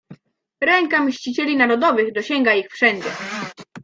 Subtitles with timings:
[0.61, 3.09] "Ręka mścicieli narodowych dosięga ich wszędzie."